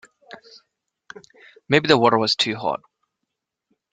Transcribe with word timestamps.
Maybe 1.69 1.87
the 1.87 1.95
water 1.95 2.17
was 2.17 2.35
too 2.35 2.55
hot. 2.55 2.81